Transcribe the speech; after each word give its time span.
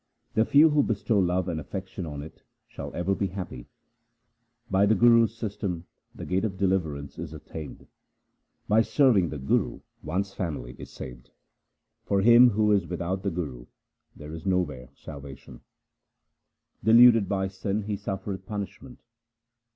The 0.33 0.45
few 0.45 0.71
who 0.71 0.81
bestow 0.81 1.19
love 1.19 1.47
and 1.47 1.59
affection 1.59 2.07
on 2.07 2.23
it, 2.23 2.41
Shall 2.67 2.91
ever 2.95 3.13
be 3.13 3.27
happy. 3.27 3.67
By 4.67 4.87
the 4.87 4.95
Guru's 4.95 5.35
system 5.37 5.85
the 6.15 6.25
gate 6.25 6.43
of 6.43 6.57
deliverance 6.57 7.19
is 7.19 7.33
attained. 7.33 7.85
By 8.67 8.81
serving 8.81 9.29
the 9.29 9.37
true 9.37 9.47
Guru 9.47 9.79
one's 10.01 10.33
family 10.33 10.75
is 10.79 10.89
saved. 10.89 11.29
For 12.03 12.21
him 12.21 12.49
who 12.49 12.71
is 12.71 12.87
without 12.87 13.21
the 13.21 13.29
Guru 13.29 13.67
there 14.15 14.33
is 14.33 14.43
nowhere 14.43 14.89
salvation; 14.95 15.61
Deluded 16.83 17.29
by 17.29 17.47
sin 17.47 17.83
he 17.83 17.95
suffereth 17.95 18.47
punishment. 18.47 19.03